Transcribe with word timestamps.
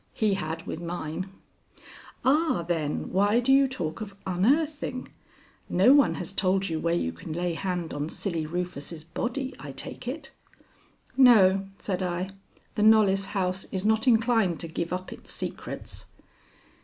He 0.15 0.33
had 0.33 0.65
with 0.65 0.81
mine. 0.81 1.29
"Ah, 2.25 2.65
then, 2.67 3.11
why 3.11 3.39
do 3.39 3.53
you 3.53 3.67
talk 3.67 4.01
of 4.01 4.17
unearthing? 4.25 5.09
No 5.69 5.93
one 5.93 6.15
has 6.15 6.33
told 6.33 6.69
you 6.69 6.79
where 6.79 6.95
you 6.95 7.11
can 7.11 7.33
lay 7.33 7.53
hand 7.53 7.93
on 7.93 8.09
Silly 8.09 8.47
Rufus' 8.47 9.03
body, 9.03 9.53
I 9.59 9.71
take 9.73 10.07
it." 10.07 10.31
"No," 11.15 11.67
said 11.77 12.01
I. 12.01 12.31
"The 12.73 12.81
Knollys 12.81 13.25
house 13.37 13.65
is 13.65 13.85
not 13.85 14.07
inclined 14.07 14.59
to 14.61 14.67
give 14.67 14.91
up 14.91 15.13
its 15.13 15.31
secrets." 15.31 16.07